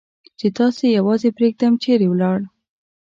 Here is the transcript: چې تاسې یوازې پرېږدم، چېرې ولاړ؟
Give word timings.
چې 0.39 0.47
تاسې 0.57 0.85
یوازې 0.97 1.29
پرېږدم، 1.37 1.73
چېرې 1.83 2.07
ولاړ؟ 2.09 2.39